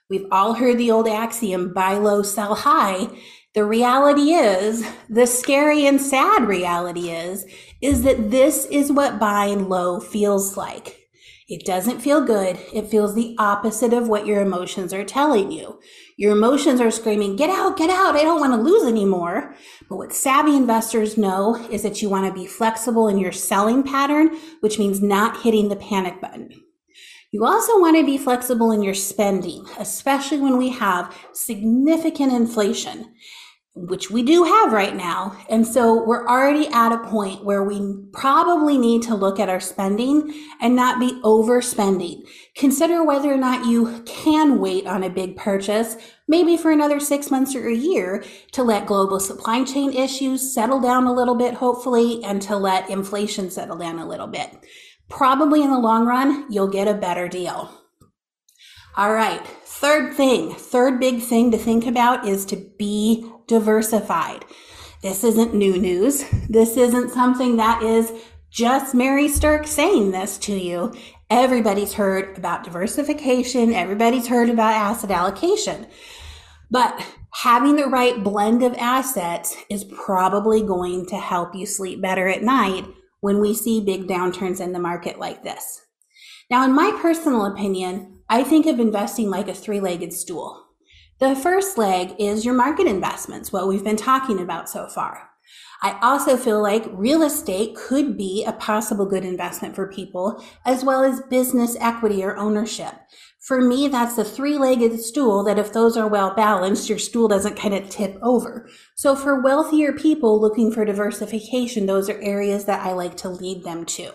We've 0.09 0.27
all 0.31 0.53
heard 0.53 0.77
the 0.77 0.91
old 0.91 1.07
axiom 1.07 1.73
buy 1.73 1.95
low, 1.95 2.21
sell 2.21 2.55
high. 2.55 3.07
The 3.55 3.63
reality 3.63 4.33
is, 4.33 4.85
the 5.09 5.25
scary 5.25 5.87
and 5.87 6.01
sad 6.01 6.43
reality 6.43 7.09
is, 7.09 7.45
is 7.81 8.03
that 8.03 8.29
this 8.29 8.65
is 8.65 8.91
what 8.91 9.17
buying 9.17 9.69
low 9.69 10.01
feels 10.01 10.57
like. 10.57 11.07
It 11.47 11.65
doesn't 11.65 12.01
feel 12.01 12.19
good. 12.19 12.59
It 12.73 12.89
feels 12.89 13.15
the 13.15 13.33
opposite 13.39 13.93
of 13.93 14.09
what 14.09 14.25
your 14.25 14.41
emotions 14.41 14.93
are 14.93 15.05
telling 15.05 15.53
you. 15.53 15.79
Your 16.17 16.33
emotions 16.33 16.81
are 16.81 16.91
screaming, 16.91 17.37
get 17.37 17.49
out, 17.49 17.77
get 17.77 17.89
out. 17.89 18.17
I 18.17 18.23
don't 18.23 18.41
want 18.41 18.51
to 18.51 18.61
lose 18.61 18.85
anymore. 18.85 19.55
But 19.87 19.95
what 19.95 20.11
savvy 20.11 20.57
investors 20.57 21.17
know 21.17 21.55
is 21.71 21.81
that 21.83 22.01
you 22.01 22.09
want 22.09 22.27
to 22.27 22.37
be 22.37 22.47
flexible 22.47 23.07
in 23.07 23.17
your 23.17 23.31
selling 23.31 23.83
pattern, 23.83 24.37
which 24.59 24.79
means 24.79 25.01
not 25.01 25.43
hitting 25.43 25.69
the 25.69 25.77
panic 25.77 26.19
button. 26.19 26.49
You 27.31 27.45
also 27.45 27.79
want 27.79 27.95
to 27.95 28.05
be 28.05 28.17
flexible 28.17 28.71
in 28.71 28.83
your 28.83 28.93
spending, 28.93 29.65
especially 29.79 30.39
when 30.39 30.57
we 30.57 30.69
have 30.69 31.15
significant 31.31 32.33
inflation 32.33 33.13
which 33.77 34.09
we 34.09 34.23
do 34.23 34.45
have 34.45 34.71
right 34.71 34.95
now. 34.95 35.37
And 35.49 35.67
so 35.67 36.01
we're 36.05 36.25
already 36.25 36.67
at 36.67 36.93
a 36.93 37.09
point 37.09 37.43
where 37.43 37.61
we 37.61 38.05
probably 38.13 38.77
need 38.77 39.03
to 39.03 39.15
look 39.15 39.37
at 39.37 39.49
our 39.49 39.59
spending 39.59 40.33
and 40.61 40.77
not 40.77 40.97
be 40.97 41.19
overspending. 41.23 42.21
Consider 42.55 43.03
whether 43.03 43.31
or 43.31 43.37
not 43.37 43.65
you 43.65 44.01
can 44.05 44.59
wait 44.59 44.87
on 44.87 45.03
a 45.03 45.09
big 45.09 45.35
purchase, 45.35 45.97
maybe 46.25 46.55
for 46.55 46.71
another 46.71 47.01
six 47.01 47.29
months 47.29 47.53
or 47.53 47.67
a 47.67 47.75
year 47.75 48.23
to 48.53 48.63
let 48.63 48.85
global 48.87 49.19
supply 49.19 49.65
chain 49.65 49.91
issues 49.91 50.53
settle 50.53 50.79
down 50.79 51.03
a 51.03 51.13
little 51.13 51.35
bit, 51.35 51.55
hopefully, 51.55 52.23
and 52.23 52.41
to 52.43 52.55
let 52.55 52.89
inflation 52.89 53.51
settle 53.51 53.77
down 53.77 53.99
a 53.99 54.07
little 54.07 54.27
bit. 54.27 54.55
Probably 55.09 55.61
in 55.61 55.69
the 55.69 55.77
long 55.77 56.07
run, 56.07 56.49
you'll 56.49 56.69
get 56.69 56.87
a 56.87 56.93
better 56.93 57.27
deal. 57.27 57.69
All 58.95 59.13
right. 59.13 59.45
Third 59.65 60.15
thing, 60.15 60.53
third 60.53 61.01
big 61.01 61.21
thing 61.21 61.51
to 61.51 61.57
think 61.57 61.85
about 61.85 62.25
is 62.25 62.45
to 62.45 62.55
be 62.79 63.29
diversified. 63.47 64.45
This 65.01 65.23
isn't 65.23 65.53
new 65.53 65.77
news. 65.77 66.23
This 66.49 66.77
isn't 66.77 67.11
something 67.11 67.57
that 67.57 67.83
is 67.83 68.11
just 68.49 68.95
Mary 68.95 69.27
Stirk 69.27 69.67
saying 69.67 70.11
this 70.11 70.37
to 70.39 70.53
you. 70.53 70.93
Everybody's 71.29 71.93
heard 71.93 72.37
about 72.37 72.63
diversification. 72.63 73.73
Everybody's 73.73 74.27
heard 74.27 74.49
about 74.49 74.73
asset 74.73 75.11
allocation. 75.11 75.87
But 76.71 77.05
having 77.33 77.75
the 77.75 77.87
right 77.87 78.23
blend 78.23 78.63
of 78.63 78.73
assets 78.75 79.55
is 79.69 79.83
probably 79.83 80.61
going 80.61 81.05
to 81.07 81.17
help 81.17 81.53
you 81.53 81.65
sleep 81.65 82.01
better 82.01 82.27
at 82.27 82.43
night 82.43 82.85
when 83.19 83.39
we 83.39 83.53
see 83.53 83.83
big 83.83 84.07
downturns 84.07 84.61
in 84.61 84.71
the 84.71 84.79
market 84.79 85.19
like 85.19 85.43
this. 85.43 85.81
Now, 86.49 86.63
in 86.63 86.73
my 86.73 86.97
personal 87.01 87.45
opinion, 87.45 88.21
I 88.29 88.43
think 88.43 88.65
of 88.67 88.79
investing 88.79 89.29
like 89.29 89.47
a 89.47 89.53
three 89.53 89.79
legged 89.79 90.13
stool. 90.13 90.64
The 91.17 91.33
first 91.33 91.77
leg 91.77 92.13
is 92.19 92.43
your 92.43 92.53
market 92.53 92.87
investments, 92.87 93.53
what 93.53 93.69
we've 93.69 93.85
been 93.85 93.95
talking 93.95 94.37
about 94.37 94.67
so 94.67 94.87
far. 94.87 95.29
I 95.81 95.97
also 96.01 96.35
feel 96.35 96.61
like 96.61 96.83
real 96.91 97.21
estate 97.21 97.73
could 97.73 98.17
be 98.17 98.43
a 98.43 98.51
possible 98.51 99.05
good 99.05 99.23
investment 99.23 99.75
for 99.75 99.89
people, 99.89 100.43
as 100.65 100.83
well 100.83 101.05
as 101.05 101.21
business 101.29 101.77
equity 101.79 102.21
or 102.21 102.35
ownership. 102.35 102.95
For 103.39 103.61
me, 103.61 103.87
that's 103.87 104.17
the 104.17 104.25
three 104.25 104.57
legged 104.57 104.99
stool 104.99 105.45
that 105.45 105.57
if 105.57 105.71
those 105.71 105.95
are 105.95 106.07
well 106.07 106.35
balanced, 106.35 106.89
your 106.89 106.99
stool 106.99 107.29
doesn't 107.29 107.55
kind 107.55 107.73
of 107.73 107.89
tip 107.89 108.17
over. 108.21 108.67
So 108.95 109.15
for 109.15 109.41
wealthier 109.41 109.93
people 109.93 110.41
looking 110.41 110.69
for 110.69 110.83
diversification, 110.83 111.85
those 111.85 112.09
are 112.09 112.19
areas 112.21 112.65
that 112.65 112.85
I 112.85 112.91
like 112.91 113.15
to 113.17 113.29
lead 113.29 113.63
them 113.63 113.85
to. 113.85 114.11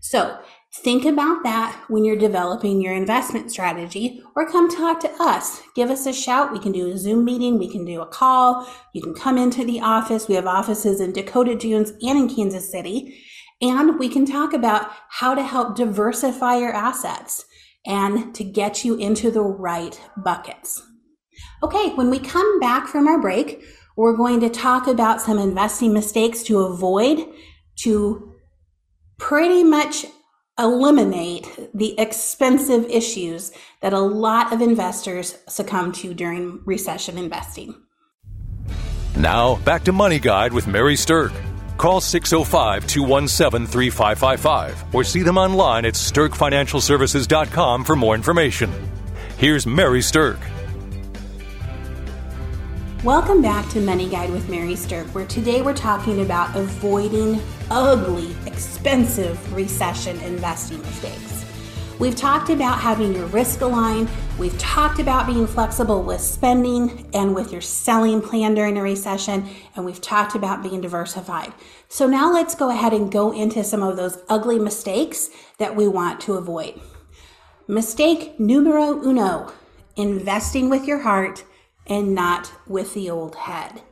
So 0.00 0.38
Think 0.82 1.04
about 1.04 1.44
that 1.44 1.84
when 1.88 2.04
you're 2.04 2.16
developing 2.16 2.80
your 2.80 2.94
investment 2.94 3.50
strategy 3.50 4.20
or 4.34 4.50
come 4.50 4.68
talk 4.68 4.98
to 5.00 5.12
us. 5.20 5.62
Give 5.76 5.88
us 5.88 6.04
a 6.04 6.12
shout. 6.12 6.52
We 6.52 6.58
can 6.58 6.72
do 6.72 6.90
a 6.90 6.98
Zoom 6.98 7.24
meeting. 7.24 7.58
We 7.58 7.70
can 7.70 7.84
do 7.84 8.00
a 8.00 8.06
call. 8.06 8.68
You 8.92 9.00
can 9.00 9.14
come 9.14 9.38
into 9.38 9.64
the 9.64 9.80
office. 9.80 10.26
We 10.26 10.34
have 10.34 10.46
offices 10.46 11.00
in 11.00 11.12
Dakota 11.12 11.54
Dunes 11.54 11.92
and 12.02 12.18
in 12.18 12.34
Kansas 12.34 12.70
City. 12.70 13.22
And 13.62 14.00
we 14.00 14.08
can 14.08 14.26
talk 14.26 14.52
about 14.52 14.90
how 15.08 15.34
to 15.34 15.44
help 15.44 15.76
diversify 15.76 16.56
your 16.56 16.72
assets 16.72 17.44
and 17.86 18.34
to 18.34 18.42
get 18.42 18.84
you 18.84 18.96
into 18.96 19.30
the 19.30 19.42
right 19.42 20.00
buckets. 20.16 20.82
Okay, 21.62 21.90
when 21.94 22.10
we 22.10 22.18
come 22.18 22.58
back 22.58 22.88
from 22.88 23.06
our 23.06 23.20
break, 23.20 23.62
we're 23.96 24.16
going 24.16 24.40
to 24.40 24.50
talk 24.50 24.88
about 24.88 25.20
some 25.20 25.38
investing 25.38 25.92
mistakes 25.92 26.42
to 26.42 26.60
avoid 26.60 27.26
to 27.76 28.34
pretty 29.18 29.62
much 29.62 30.06
eliminate 30.58 31.48
the 31.74 31.98
expensive 31.98 32.84
issues 32.86 33.52
that 33.80 33.92
a 33.92 33.98
lot 33.98 34.52
of 34.52 34.60
investors 34.60 35.38
succumb 35.48 35.92
to 35.92 36.14
during 36.14 36.60
recession 36.64 37.18
investing. 37.18 37.74
Now, 39.16 39.56
back 39.56 39.84
to 39.84 39.92
Money 39.92 40.18
Guide 40.18 40.52
with 40.52 40.66
Mary 40.66 40.96
Stirk. 40.96 41.32
Call 41.76 42.00
605 42.00 42.86
217 42.86 43.66
3555 43.66 44.94
or 44.94 45.04
see 45.04 45.22
them 45.22 45.38
online 45.38 45.84
at 45.84 45.94
stirkfinancialservices.com 45.94 47.84
for 47.84 47.96
more 47.96 48.14
information. 48.14 48.72
Here's 49.38 49.66
Mary 49.66 50.02
Stirk. 50.02 50.38
Welcome 53.04 53.42
back 53.42 53.68
to 53.68 53.82
Money 53.82 54.08
Guide 54.08 54.30
with 54.30 54.48
Mary 54.48 54.74
Stirk, 54.74 55.06
where 55.08 55.26
today 55.26 55.60
we're 55.60 55.74
talking 55.74 56.22
about 56.22 56.56
avoiding 56.56 57.38
ugly, 57.70 58.34
expensive 58.46 59.54
recession 59.54 60.18
investing 60.20 60.80
mistakes. 60.80 61.44
We've 61.98 62.16
talked 62.16 62.48
about 62.48 62.78
having 62.78 63.14
your 63.14 63.26
risk 63.26 63.60
aligned. 63.60 64.08
We've 64.38 64.56
talked 64.56 65.00
about 65.00 65.26
being 65.26 65.46
flexible 65.46 66.02
with 66.02 66.22
spending 66.22 67.10
and 67.12 67.34
with 67.34 67.52
your 67.52 67.60
selling 67.60 68.22
plan 68.22 68.54
during 68.54 68.78
a 68.78 68.82
recession. 68.82 69.50
And 69.76 69.84
we've 69.84 70.00
talked 70.00 70.34
about 70.34 70.62
being 70.62 70.80
diversified. 70.80 71.52
So 71.90 72.06
now 72.06 72.32
let's 72.32 72.54
go 72.54 72.70
ahead 72.70 72.94
and 72.94 73.12
go 73.12 73.32
into 73.32 73.64
some 73.64 73.82
of 73.82 73.98
those 73.98 74.16
ugly 74.30 74.58
mistakes 74.58 75.28
that 75.58 75.76
we 75.76 75.86
want 75.86 76.22
to 76.22 76.36
avoid. 76.36 76.80
Mistake 77.68 78.40
numero 78.40 78.98
uno 79.04 79.52
investing 79.94 80.70
with 80.70 80.86
your 80.86 81.00
heart 81.00 81.44
and 81.86 82.14
not 82.14 82.52
with 82.66 82.94
the 82.94 83.10
old 83.10 83.36
head. 83.36 83.82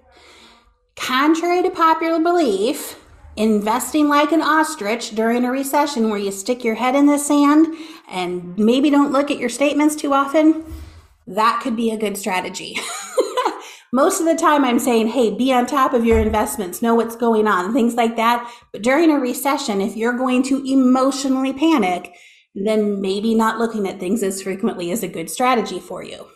Contrary 0.97 1.63
to 1.63 1.71
popular 1.71 2.21
belief, 2.21 2.99
investing 3.37 4.09
like 4.09 4.33
an 4.33 4.43
ostrich 4.43 5.11
during 5.11 5.45
a 5.45 5.51
recession 5.51 6.11
where 6.11 6.19
you 6.19 6.31
stick 6.31 6.65
your 6.65 6.75
head 6.75 6.95
in 6.95 7.07
the 7.07 7.19
sand 7.19 7.67
and 8.09 8.57
maybe 8.59 8.91
don't 8.91 9.13
look 9.13 9.31
at 9.31 9.39
your 9.39 9.49
statements 9.49 9.97
too 9.97 10.13
often, 10.13 10.65
that 11.27 11.61
could 11.63 11.77
be 11.77 11.91
a 11.91 11.97
good 11.97 12.17
strategy. 12.17 12.79
Most 13.93 14.21
of 14.21 14.27
the 14.27 14.37
time, 14.37 14.65
I'm 14.65 14.79
saying, 14.79 15.09
hey, 15.09 15.31
be 15.35 15.53
on 15.53 15.67
top 15.67 15.93
of 15.93 16.05
your 16.07 16.19
investments, 16.19 16.81
know 16.81 16.95
what's 16.95 17.17
going 17.17 17.47
on, 17.47 17.75
things 17.75 17.95
like 17.95 18.17
that. 18.17 18.51
But 18.73 18.83
during 18.83 19.11
a 19.11 19.19
recession, 19.19 19.83
if 19.83 19.97
you're 19.97 20.17
going 20.17 20.43
to 20.45 20.65
emotionally 20.65 21.53
panic, 21.53 22.15
then 22.55 23.01
maybe 23.01 23.35
not 23.35 23.59
looking 23.59 23.87
at 23.87 24.01
things 24.01 24.23
as 24.23 24.43
frequently 24.43 24.91
is 24.91 25.03
a 25.03 25.09
good 25.09 25.29
strategy 25.29 25.79
for 25.79 26.03
you. 26.03 26.27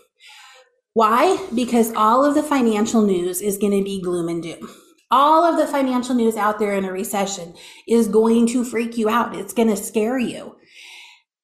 Why? 0.96 1.46
Because 1.54 1.92
all 1.92 2.24
of 2.24 2.34
the 2.34 2.42
financial 2.42 3.02
news 3.02 3.42
is 3.42 3.58
going 3.58 3.76
to 3.76 3.84
be 3.84 4.00
gloom 4.00 4.30
and 4.30 4.42
doom. 4.42 4.70
All 5.10 5.44
of 5.44 5.58
the 5.58 5.66
financial 5.66 6.14
news 6.14 6.36
out 6.36 6.58
there 6.58 6.72
in 6.72 6.86
a 6.86 6.90
recession 6.90 7.52
is 7.86 8.08
going 8.08 8.46
to 8.46 8.64
freak 8.64 8.96
you 8.96 9.06
out. 9.06 9.36
It's 9.36 9.52
going 9.52 9.68
to 9.68 9.76
scare 9.76 10.18
you. 10.18 10.56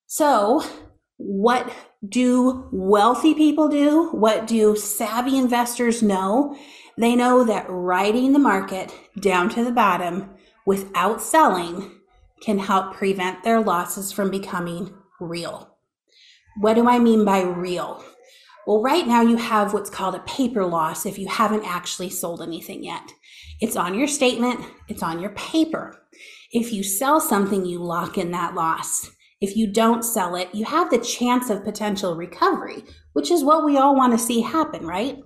So, 0.06 0.64
what 1.18 1.71
do 2.09 2.66
wealthy 2.73 3.35
people 3.35 3.68
do? 3.68 4.09
What 4.12 4.47
do 4.47 4.75
savvy 4.75 5.37
investors 5.37 6.02
know? 6.02 6.56
They 6.97 7.14
know 7.14 7.44
that 7.44 7.66
riding 7.68 8.32
the 8.32 8.38
market 8.38 8.90
down 9.21 9.50
to 9.50 9.62
the 9.62 9.71
bottom 9.71 10.30
without 10.64 11.21
selling 11.21 12.00
can 12.40 12.59
help 12.59 12.94
prevent 12.94 13.44
their 13.44 13.61
losses 13.61 14.12
from 14.12 14.30
becoming 14.30 14.94
real. 15.21 15.76
What 16.59 16.73
do 16.73 16.88
I 16.88 16.99
mean 16.99 17.26
by 17.26 17.42
real? 17.42 18.02
Well, 18.66 18.83
right 18.83 19.07
now 19.07 19.23
you 19.23 19.37
have 19.37 19.73
what's 19.73 19.90
called 19.90 20.14
a 20.14 20.21
paper 20.21 20.64
loss 20.64 21.04
if 21.04 21.19
you 21.19 21.26
haven't 21.28 21.64
actually 21.64 22.11
sold 22.11 22.40
anything 22.40 22.85
yet. 22.85 23.12
It's 23.61 23.76
on 23.76 23.95
your 23.95 24.07
statement, 24.07 24.61
it's 24.88 25.02
on 25.02 25.21
your 25.21 25.31
paper. 25.31 26.02
If 26.52 26.73
you 26.73 26.83
sell 26.83 27.21
something, 27.21 27.64
you 27.64 27.83
lock 27.83 28.19
in 28.19 28.31
that 28.33 28.54
loss. 28.54 29.11
If 29.40 29.57
you 29.57 29.73
don't 29.73 30.04
sell 30.04 30.37
it, 30.37 30.54
you 30.54 30.64
have 30.64 30.90
the 30.90 30.99
chance 30.99 31.50
of 31.50 31.64
potential 31.64 32.14
recovery, 32.14 32.85
which 33.12 33.31
is 33.31 33.42
what 33.42 33.64
we 33.64 33.76
all 33.76 33.97
want 33.97 34.12
to 34.12 34.19
see 34.19 34.40
happen, 34.40 34.87
right? 34.87 35.19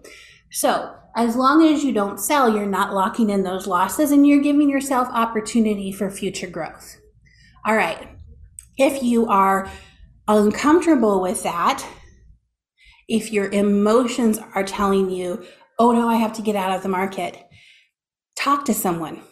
So, 0.51 0.95
as 1.17 1.37
long 1.37 1.67
as 1.67 1.83
you 1.83 1.93
don't 1.93 2.21
sell, 2.21 2.55
you're 2.55 2.67
not 2.67 2.95
locking 2.95 3.31
in 3.31 3.43
those 3.43 3.67
losses 3.67 4.11
and 4.11 4.27
you're 4.27 4.41
giving 4.41 4.71
yourself 4.71 5.09
opportunity 5.09 5.93
for 5.93 6.11
future 6.11 6.47
growth. 6.47 6.97
All 7.67 7.75
right. 7.75 8.09
If 8.79 9.03
you 9.03 9.27
are 9.27 9.71
uncomfortable 10.29 11.21
with 11.23 11.43
that, 11.43 11.87
If 13.09 13.33
your 13.33 13.51
emotions 13.51 14.39
are 14.55 14.65
telling 14.65 15.11
you, 15.11 15.45
oh 15.79 15.93
no, 15.93 16.09
I 16.09 16.17
have 16.17 16.33
to 16.35 16.43
get 16.43 16.57
out 16.57 16.75
of 16.75 16.83
the 16.83 16.89
market, 16.89 17.47
talk 18.37 18.65
to 18.65 18.75
someone. 18.75 19.23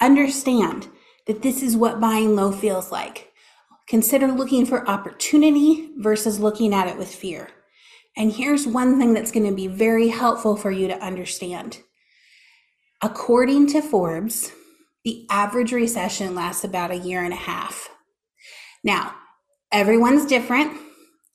Understand 0.00 0.88
that 1.26 1.42
this 1.42 1.62
is 1.62 1.76
what 1.76 2.00
buying 2.00 2.36
low 2.36 2.52
feels 2.52 2.92
like. 2.92 3.32
Consider 3.88 4.28
looking 4.28 4.66
for 4.66 4.88
opportunity 4.88 5.90
versus 5.96 6.40
looking 6.40 6.74
at 6.74 6.88
it 6.88 6.98
with 6.98 7.14
fear. 7.14 7.50
And 8.16 8.32
here's 8.32 8.66
one 8.66 8.98
thing 8.98 9.14
that's 9.14 9.30
going 9.30 9.46
to 9.46 9.54
be 9.54 9.66
very 9.66 10.08
helpful 10.08 10.56
for 10.56 10.70
you 10.70 10.88
to 10.88 10.98
understand. 11.04 11.78
According 13.02 13.68
to 13.68 13.82
Forbes, 13.82 14.52
the 15.04 15.26
average 15.30 15.72
recession 15.72 16.34
lasts 16.34 16.64
about 16.64 16.90
a 16.90 16.96
year 16.96 17.22
and 17.22 17.32
a 17.32 17.36
half. 17.36 17.90
Now, 18.82 19.14
everyone's 19.70 20.26
different. 20.26 20.80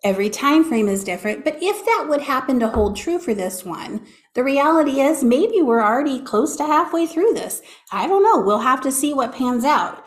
Every 0.03 0.31
time 0.31 0.63
frame 0.63 0.87
is 0.87 1.03
different, 1.03 1.43
but 1.43 1.61
if 1.61 1.85
that 1.85 2.07
would 2.09 2.21
happen 2.21 2.59
to 2.59 2.69
hold 2.69 2.95
true 2.95 3.19
for 3.19 3.35
this 3.35 3.63
one, 3.63 4.03
the 4.33 4.43
reality 4.43 4.99
is 4.99 5.23
maybe 5.23 5.61
we're 5.61 5.83
already 5.83 6.19
close 6.19 6.55
to 6.57 6.65
halfway 6.65 7.05
through 7.05 7.33
this. 7.33 7.61
I 7.91 8.07
don't 8.07 8.23
know. 8.23 8.41
We'll 8.41 8.59
have 8.59 8.81
to 8.81 8.91
see 8.91 9.13
what 9.13 9.35
pans 9.35 9.63
out. 9.63 10.03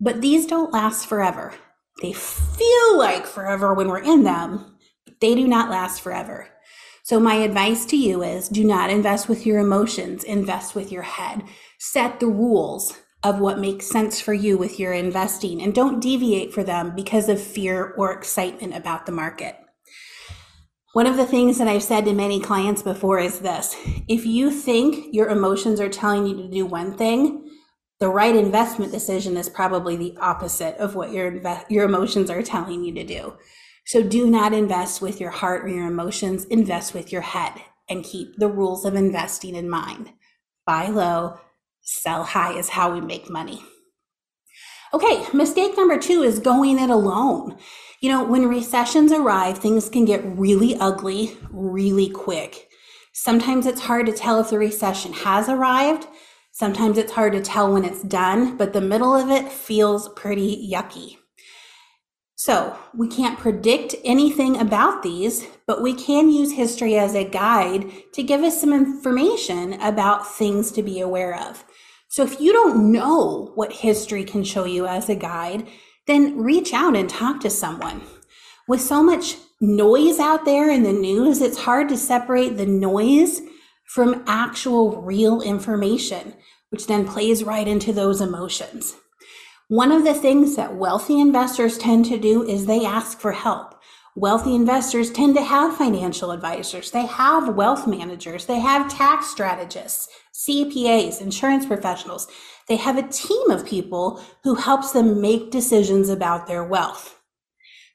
But 0.00 0.22
these 0.22 0.46
don't 0.46 0.72
last 0.72 1.06
forever. 1.06 1.52
They 2.00 2.14
feel 2.14 2.98
like 2.98 3.26
forever 3.26 3.74
when 3.74 3.88
we're 3.88 4.02
in 4.02 4.22
them, 4.22 4.76
but 5.04 5.20
they 5.20 5.34
do 5.34 5.46
not 5.46 5.70
last 5.70 6.00
forever. 6.00 6.48
So, 7.02 7.20
my 7.20 7.34
advice 7.34 7.84
to 7.86 7.96
you 7.96 8.22
is 8.22 8.48
do 8.48 8.64
not 8.64 8.88
invest 8.88 9.28
with 9.28 9.44
your 9.44 9.58
emotions, 9.58 10.24
invest 10.24 10.74
with 10.74 10.90
your 10.90 11.02
head. 11.02 11.42
Set 11.78 12.18
the 12.18 12.26
rules 12.28 12.98
of 13.24 13.40
what 13.40 13.58
makes 13.58 13.88
sense 13.88 14.20
for 14.20 14.34
you 14.34 14.58
with 14.58 14.78
your 14.78 14.92
investing 14.92 15.62
and 15.62 15.74
don't 15.74 16.00
deviate 16.00 16.52
for 16.52 16.62
them 16.62 16.94
because 16.94 17.28
of 17.28 17.40
fear 17.42 17.94
or 17.96 18.12
excitement 18.12 18.76
about 18.76 19.06
the 19.06 19.12
market. 19.12 19.56
One 20.92 21.06
of 21.06 21.16
the 21.16 21.26
things 21.26 21.58
that 21.58 21.66
I've 21.66 21.82
said 21.82 22.04
to 22.04 22.12
many 22.12 22.38
clients 22.38 22.82
before 22.82 23.18
is 23.18 23.40
this 23.40 23.74
if 24.06 24.24
you 24.24 24.50
think 24.50 25.12
your 25.12 25.28
emotions 25.28 25.80
are 25.80 25.88
telling 25.88 26.26
you 26.26 26.36
to 26.36 26.48
do 26.48 26.66
one 26.66 26.96
thing, 26.96 27.50
the 27.98 28.08
right 28.08 28.36
investment 28.36 28.92
decision 28.92 29.36
is 29.36 29.48
probably 29.48 29.96
the 29.96 30.16
opposite 30.20 30.76
of 30.76 30.94
what 30.94 31.10
your, 31.10 31.40
your 31.68 31.84
emotions 31.84 32.30
are 32.30 32.42
telling 32.42 32.84
you 32.84 32.94
to 32.94 33.04
do. 33.04 33.34
So 33.86 34.02
do 34.02 34.30
not 34.30 34.52
invest 34.52 35.02
with 35.02 35.20
your 35.20 35.30
heart 35.30 35.64
or 35.64 35.68
your 35.68 35.86
emotions, 35.86 36.44
invest 36.44 36.94
with 36.94 37.10
your 37.10 37.22
head 37.22 37.54
and 37.88 38.04
keep 38.04 38.36
the 38.36 38.48
rules 38.48 38.84
of 38.84 38.94
investing 38.94 39.54
in 39.54 39.68
mind. 39.68 40.12
Buy 40.66 40.88
low, 40.88 41.38
sell 41.84 42.24
high 42.24 42.58
is 42.58 42.70
how 42.70 42.92
we 42.92 43.00
make 43.00 43.30
money. 43.30 43.62
Okay, 44.92 45.26
mistake 45.32 45.76
number 45.76 45.98
two 45.98 46.22
is 46.22 46.38
going 46.38 46.78
it 46.78 46.90
alone. 46.90 47.56
You 48.00 48.10
know, 48.10 48.24
when 48.24 48.48
recessions 48.48 49.12
arrive, 49.12 49.58
things 49.58 49.88
can 49.88 50.04
get 50.04 50.24
really 50.24 50.76
ugly 50.76 51.36
really 51.50 52.08
quick. 52.08 52.68
Sometimes 53.12 53.66
it's 53.66 53.82
hard 53.82 54.06
to 54.06 54.12
tell 54.12 54.40
if 54.40 54.50
the 54.50 54.58
recession 54.58 55.12
has 55.12 55.48
arrived. 55.48 56.06
Sometimes 56.52 56.98
it's 56.98 57.12
hard 57.12 57.32
to 57.32 57.40
tell 57.40 57.72
when 57.72 57.84
it's 57.84 58.02
done, 58.02 58.56
but 58.56 58.72
the 58.72 58.80
middle 58.80 59.14
of 59.14 59.30
it 59.30 59.50
feels 59.50 60.08
pretty 60.10 60.70
yucky. 60.70 61.16
So 62.36 62.76
we 62.92 63.08
can't 63.08 63.38
predict 63.38 63.94
anything 64.04 64.58
about 64.58 65.02
these, 65.02 65.46
but 65.66 65.80
we 65.80 65.94
can 65.94 66.30
use 66.30 66.52
history 66.52 66.96
as 66.96 67.14
a 67.14 67.24
guide 67.24 67.90
to 68.12 68.22
give 68.22 68.42
us 68.42 68.60
some 68.60 68.72
information 68.72 69.80
about 69.80 70.30
things 70.36 70.70
to 70.72 70.82
be 70.82 71.00
aware 71.00 71.34
of. 71.34 71.64
So 72.14 72.22
if 72.22 72.40
you 72.40 72.52
don't 72.52 72.92
know 72.92 73.50
what 73.56 73.72
history 73.72 74.22
can 74.22 74.44
show 74.44 74.66
you 74.66 74.86
as 74.86 75.08
a 75.08 75.16
guide, 75.16 75.66
then 76.06 76.38
reach 76.38 76.72
out 76.72 76.94
and 76.94 77.10
talk 77.10 77.40
to 77.40 77.50
someone. 77.50 78.02
With 78.68 78.80
so 78.80 79.02
much 79.02 79.34
noise 79.60 80.20
out 80.20 80.44
there 80.44 80.70
in 80.70 80.84
the 80.84 80.92
news, 80.92 81.40
it's 81.40 81.58
hard 81.58 81.88
to 81.88 81.96
separate 81.96 82.56
the 82.56 82.66
noise 82.66 83.40
from 83.86 84.22
actual 84.28 85.02
real 85.02 85.42
information, 85.42 86.34
which 86.68 86.86
then 86.86 87.04
plays 87.04 87.42
right 87.42 87.66
into 87.66 87.92
those 87.92 88.20
emotions. 88.20 88.94
One 89.66 89.90
of 89.90 90.04
the 90.04 90.14
things 90.14 90.54
that 90.54 90.76
wealthy 90.76 91.20
investors 91.20 91.78
tend 91.78 92.04
to 92.04 92.16
do 92.16 92.44
is 92.44 92.66
they 92.66 92.86
ask 92.86 93.18
for 93.18 93.32
help. 93.32 93.74
Wealthy 94.16 94.54
investors 94.54 95.10
tend 95.10 95.34
to 95.34 95.42
have 95.42 95.76
financial 95.76 96.30
advisors. 96.30 96.92
They 96.92 97.04
have 97.04 97.56
wealth 97.56 97.88
managers. 97.88 98.46
They 98.46 98.60
have 98.60 98.88
tax 98.88 99.26
strategists. 99.26 100.08
CPAs, 100.32 101.20
insurance 101.20 101.66
professionals. 101.66 102.28
They 102.68 102.76
have 102.76 102.96
a 102.96 103.08
team 103.08 103.50
of 103.50 103.66
people 103.66 104.22
who 104.44 104.54
helps 104.54 104.92
them 104.92 105.20
make 105.20 105.50
decisions 105.50 106.08
about 106.08 106.46
their 106.46 106.62
wealth. 106.62 107.20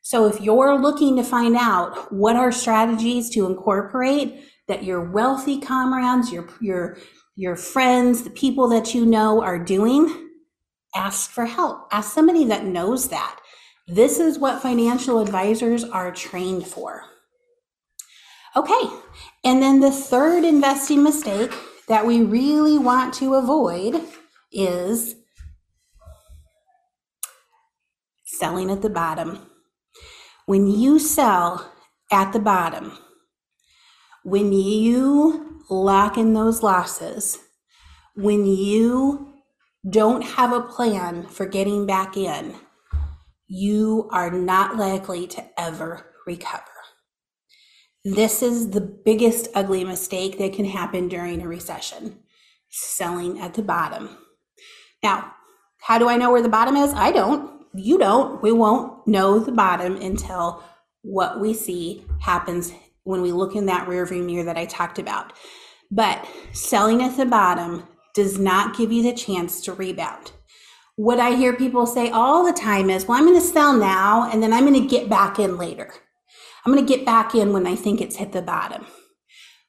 So 0.02 0.26
if 0.26 0.42
you're 0.42 0.78
looking 0.78 1.16
to 1.16 1.24
find 1.24 1.56
out 1.56 2.12
what 2.12 2.36
are 2.36 2.52
strategies 2.52 3.30
to 3.32 3.46
incorporate 3.46 4.44
that 4.68 4.84
your 4.84 5.10
wealthy 5.12 5.62
comrades, 5.62 6.34
your, 6.34 6.50
your, 6.60 6.98
your 7.38 7.56
friends, 7.56 8.24
the 8.24 8.30
people 8.30 8.68
that 8.70 8.94
you 8.94 9.06
know 9.06 9.42
are 9.42 9.58
doing, 9.58 10.30
ask 10.94 11.32
for 11.32 11.46
help. 11.46 11.88
Ask 11.94 12.14
somebody 12.14 12.44
that 12.46 12.66
knows 12.66 13.08
that. 13.08 13.39
This 13.90 14.20
is 14.20 14.38
what 14.38 14.62
financial 14.62 15.20
advisors 15.20 15.84
are 15.84 16.12
trained 16.12 16.68
for. 16.68 17.06
Okay. 18.56 18.90
And 19.44 19.64
then 19.64 19.80
the 19.80 19.92
third 19.92 20.44
investing 20.44 21.02
mistake 21.02 21.52
that 21.88 22.06
we 22.06 22.22
really 22.22 22.78
want 22.78 23.16
to 23.16 23.34
avoid 23.34 24.04
is 24.52 25.16
selling 28.26 28.70
at 28.70 28.84
the 28.84 28.90
bottom. 28.90 29.40
When 30.46 30.68
you 30.68 31.00
sell 31.00 31.72
at 32.12 32.32
the 32.32 32.40
bottom, 32.40 32.98
when 34.24 34.54
you 34.54 35.62
lock 35.70 36.16
in 36.18 36.34
those 36.34 36.62
losses, 36.62 37.40
when 38.16 38.46
you 38.46 39.34
don't 39.90 40.22
have 40.22 40.52
a 40.54 40.62
plan 40.62 41.26
for 41.26 41.46
getting 41.46 41.88
back 41.88 42.16
in, 42.16 42.56
you 43.50 44.08
are 44.12 44.30
not 44.30 44.78
likely 44.78 45.26
to 45.26 45.44
ever 45.60 46.06
recover. 46.28 46.64
This 48.06 48.44
is 48.44 48.70
the 48.70 48.80
biggest 48.80 49.50
ugly 49.56 49.84
mistake 49.84 50.38
that 50.38 50.54
can 50.54 50.66
happen 50.66 51.08
during 51.08 51.42
a 51.42 51.48
recession 51.48 52.20
selling 52.70 53.40
at 53.40 53.56
the 53.56 53.64
bottom. 53.64 54.18
Now, 55.02 55.34
how 55.82 55.98
do 55.98 56.08
I 56.08 56.16
know 56.16 56.32
where 56.32 56.44
the 56.44 56.48
bottom 56.48 56.76
is? 56.76 56.94
I 56.94 57.12
don't. 57.12 57.66
You 57.74 57.98
don't. 57.98 58.42
We 58.44 58.52
won't 58.52 59.08
know 59.08 59.40
the 59.40 59.52
bottom 59.52 59.96
until 59.96 60.64
what 61.02 61.40
we 61.40 61.54
see 61.54 62.06
happens 62.22 62.72
when 63.04 63.22
we 63.24 63.32
look 63.32 63.56
in 63.56 63.66
that 63.66 63.88
rearview 63.88 64.24
mirror 64.24 64.44
that 64.44 64.58
I 64.58 64.66
talked 64.66 65.00
about. 65.00 65.34
But 65.90 66.28
selling 66.54 67.02
at 67.02 67.18
the 67.18 67.26
bottom 67.26 67.88
does 68.14 68.38
not 68.38 68.78
give 68.78 68.92
you 68.92 69.02
the 69.02 69.14
chance 69.14 69.62
to 69.62 69.74
rebound. 69.74 70.34
What 71.00 71.22
I 71.22 71.34
hear 71.34 71.54
people 71.54 71.86
say 71.86 72.10
all 72.10 72.46
the 72.46 72.52
time 72.52 72.90
is, 72.90 73.06
well, 73.06 73.18
I'm 73.18 73.26
going 73.26 73.40
to 73.40 73.48
sell 73.48 73.72
now 73.72 74.30
and 74.30 74.44
then 74.44 74.52
I'm 74.52 74.66
going 74.66 74.82
to 74.82 74.86
get 74.86 75.08
back 75.08 75.40
in 75.40 75.58
later. 75.58 75.94
I'm 76.66 76.74
going 76.74 76.86
to 76.86 76.94
get 76.94 77.06
back 77.06 77.34
in 77.34 77.54
when 77.54 77.66
I 77.66 77.76
think 77.76 78.02
it's 78.02 78.18
hit 78.18 78.34
the 78.34 78.42
bottom. 78.42 78.86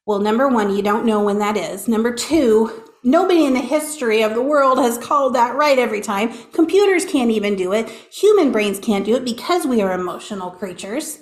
Well, 0.04 0.18
number 0.18 0.48
one, 0.48 0.74
you 0.74 0.82
don't 0.82 1.06
know 1.06 1.22
when 1.22 1.38
that 1.38 1.56
is. 1.56 1.86
Number 1.86 2.12
two, 2.12 2.82
nobody 3.04 3.44
in 3.44 3.54
the 3.54 3.60
history 3.60 4.22
of 4.22 4.34
the 4.34 4.42
world 4.42 4.78
has 4.78 4.98
called 4.98 5.36
that 5.36 5.54
right 5.54 5.78
every 5.78 6.00
time. 6.00 6.32
Computers 6.50 7.04
can't 7.04 7.30
even 7.30 7.54
do 7.54 7.72
it. 7.74 7.88
Human 8.12 8.50
brains 8.50 8.80
can't 8.80 9.06
do 9.06 9.14
it 9.14 9.24
because 9.24 9.64
we 9.64 9.80
are 9.80 9.92
emotional 9.92 10.50
creatures. 10.50 11.20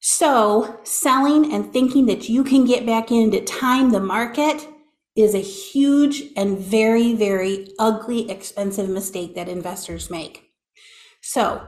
So, 0.00 0.80
selling 0.82 1.52
and 1.52 1.72
thinking 1.72 2.06
that 2.06 2.28
you 2.28 2.42
can 2.42 2.64
get 2.64 2.84
back 2.84 3.12
in 3.12 3.30
to 3.30 3.44
time 3.44 3.92
the 3.92 4.00
market 4.00 4.66
is 5.18 5.34
a 5.34 5.38
huge 5.38 6.22
and 6.36 6.56
very, 6.56 7.12
very 7.12 7.72
ugly, 7.76 8.30
expensive 8.30 8.88
mistake 8.88 9.34
that 9.34 9.48
investors 9.48 10.10
make. 10.10 10.52
So, 11.20 11.66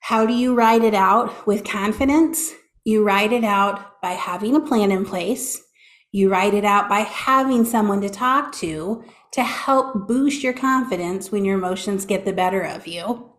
how 0.00 0.26
do 0.26 0.34
you 0.34 0.52
write 0.52 0.82
it 0.82 0.94
out 0.94 1.46
with 1.46 1.64
confidence? 1.64 2.52
You 2.84 3.04
write 3.04 3.32
it 3.32 3.44
out 3.44 4.02
by 4.02 4.12
having 4.12 4.56
a 4.56 4.60
plan 4.60 4.90
in 4.90 5.06
place. 5.06 5.62
You 6.10 6.28
write 6.28 6.54
it 6.54 6.64
out 6.64 6.88
by 6.88 7.00
having 7.00 7.64
someone 7.64 8.00
to 8.00 8.10
talk 8.10 8.52
to 8.56 9.04
to 9.32 9.42
help 9.42 10.08
boost 10.08 10.42
your 10.42 10.52
confidence 10.52 11.30
when 11.30 11.44
your 11.44 11.56
emotions 11.56 12.04
get 12.04 12.24
the 12.24 12.32
better 12.32 12.62
of 12.62 12.88
you. 12.88 13.30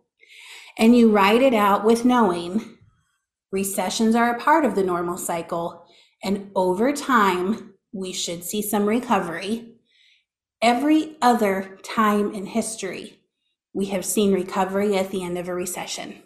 And 0.78 0.96
you 0.96 1.12
write 1.12 1.42
it 1.42 1.54
out 1.54 1.84
with 1.84 2.06
knowing 2.06 2.78
recessions 3.52 4.16
are 4.16 4.34
a 4.34 4.40
part 4.40 4.64
of 4.64 4.76
the 4.76 4.84
normal 4.84 5.18
cycle. 5.18 5.86
And 6.24 6.50
over 6.56 6.92
time, 6.92 7.75
we 7.96 8.12
should 8.12 8.44
see 8.44 8.62
some 8.62 8.86
recovery. 8.86 9.66
Every 10.62 11.16
other 11.22 11.80
time 11.82 12.34
in 12.34 12.46
history, 12.46 13.20
we 13.74 13.86
have 13.86 14.04
seen 14.04 14.34
recovery 14.34 14.98
at 14.98 15.12
the 15.12 15.24
end 15.24 15.38
of 15.38 15.48
a 15.48 15.56
recession 15.56 16.22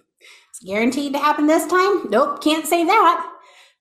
It's 0.50 0.60
guaranteed 0.66 1.14
to 1.14 1.20
happen 1.20 1.46
this 1.46 1.68
time? 1.68 2.10
Nope, 2.10 2.44
can't 2.44 2.66
say 2.66 2.86
that. 2.86 3.32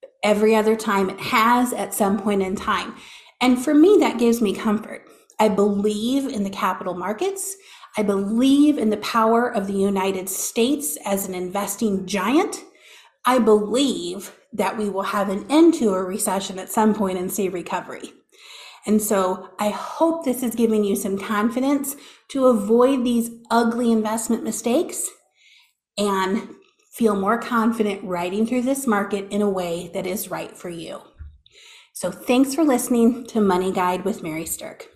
But 0.03 0.11
Every 0.23 0.55
other 0.55 0.77
time 0.77 1.09
it 1.09 1.19
has 1.19 1.73
at 1.73 1.95
some 1.95 2.19
point 2.19 2.43
in 2.43 2.57
time. 2.57 2.95
And 3.41 3.63
for 3.63 3.73
me, 3.73 3.97
that 4.01 4.19
gives 4.19 4.43
me 4.43 4.55
comfort. 4.55 5.07
I 5.41 5.49
believe 5.49 6.27
in 6.27 6.45
the 6.45 6.51
capital 6.51 6.95
markets. 6.95 7.57
I 7.97 8.03
believe 8.03 8.77
in 8.77 8.91
the 8.91 8.99
power 8.99 9.49
of 9.49 9.67
the 9.67 9.73
United 9.73 10.29
States 10.29 10.99
as 11.07 11.27
an 11.27 11.35
investing 11.35 12.05
giant. 12.05 12.65
I 13.25 13.39
believe 13.39 14.35
that 14.53 14.79
we 14.79 14.89
will 14.89 15.03
have 15.03 15.29
an 15.29 15.47
end 15.51 15.75
to 15.75 15.95
a 15.95 16.03
recession 16.03 16.59
at 16.59 16.71
some 16.71 16.95
point 16.95 17.19
and 17.19 17.31
see 17.31 17.49
recovery. 17.49 18.13
And 18.87 19.03
so 19.03 19.51
I 19.59 19.69
hope 19.69 20.25
this 20.25 20.43
is 20.43 20.55
giving 20.55 20.85
you 20.85 20.97
some 20.97 21.19
confidence 21.19 21.97
to 22.29 22.47
avoid 22.47 23.05
these 23.05 23.31
ugly 23.51 23.93
investment 23.93 24.45
mistakes 24.45 25.09
and 25.99 26.49
feel 26.93 27.15
more 27.15 27.39
confident 27.39 28.03
riding 28.03 28.47
through 28.47 28.63
this 28.63 28.87
market 28.87 29.31
in 29.31 29.43
a 29.43 29.51
way 29.51 29.91
that 29.93 30.07
is 30.07 30.31
right 30.31 30.57
for 30.57 30.69
you. 30.69 31.01
So 31.93 32.11
thanks 32.11 32.55
for 32.55 32.65
listening 32.65 33.27
to 33.27 33.41
Money 33.41 33.73
Guide 33.73 34.05
with 34.05 34.23
Mary 34.23 34.47
Stirk. 34.47 34.89